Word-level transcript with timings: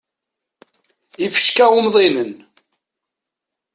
Ifecka 1.25 1.65
umḍinen. 1.77 2.33